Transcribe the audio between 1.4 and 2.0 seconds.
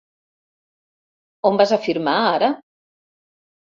On vas a